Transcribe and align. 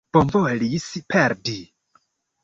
Bonvolis 0.15 0.87
perdi. 1.13 1.57